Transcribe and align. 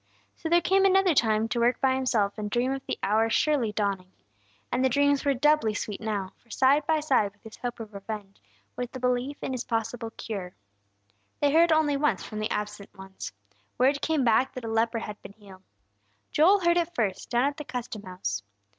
So 0.35 0.49
there 0.49 0.61
came 0.61 0.83
another 0.83 1.13
time 1.13 1.47
to 1.49 1.59
work 1.59 1.79
by 1.79 1.93
himself 1.93 2.35
and 2.39 2.49
dream 2.49 2.71
of 2.71 2.83
the 2.87 2.97
hour 3.03 3.29
surely 3.29 3.71
dawning. 3.71 4.11
And 4.71 4.83
the 4.83 4.89
dreams 4.89 5.23
were 5.23 5.35
doubly 5.35 5.75
sweet 5.75 6.01
now; 6.01 6.31
for 6.41 6.49
side 6.49 6.87
by 6.87 7.01
side 7.01 7.31
with 7.33 7.43
his 7.43 7.57
hope 7.57 7.79
of 7.79 7.93
revenge, 7.93 8.41
was 8.75 8.87
the 8.89 8.99
belief 8.99 9.37
in 9.43 9.51
his 9.51 9.63
possible 9.63 10.09
cure. 10.17 10.55
They 11.39 11.51
heard 11.53 11.71
only 11.71 11.97
once 11.97 12.23
from 12.23 12.39
the 12.39 12.49
absent 12.49 12.97
ones. 12.97 13.31
Word 13.77 14.01
came 14.01 14.23
back 14.23 14.53
that 14.55 14.65
a 14.65 14.69
leper 14.69 14.97
had 14.97 15.21
been 15.21 15.33
healed. 15.33 15.61
Joel 16.31 16.61
heard 16.61 16.77
it 16.77 16.95
first, 16.95 17.29
down 17.29 17.45
at 17.45 17.57
the 17.57 17.63
custom 17.63 18.01
house. 18.01 18.41